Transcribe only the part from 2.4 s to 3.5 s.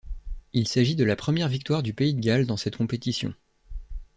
dans cette compétition.